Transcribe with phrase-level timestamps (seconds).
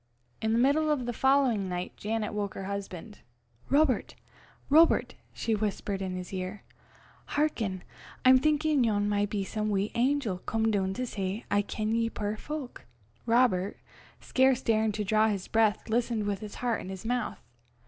[0.41, 3.19] In the middle of the following night, Janet woke her husband.
[3.69, 4.15] "Robert!
[4.67, 6.63] Robert!" she whispered in his ear,
[7.37, 7.83] "hearken.
[8.25, 12.09] I'm thinkin' yon maun be some wee angel come doon to say, 'I ken ye,
[12.09, 12.85] puir fowk.'"
[13.27, 13.77] Robert,
[14.19, 17.37] scarce daring to draw his breath, listened with his heart in his mouth.